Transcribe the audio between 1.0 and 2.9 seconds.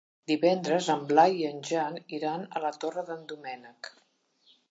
Blai i en Jan iran a la